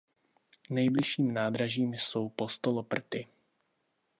Nejbližším 0.69 1.33
nádražím 1.33 1.93
jsou 1.93 2.29
Postoloprty. 2.29 3.27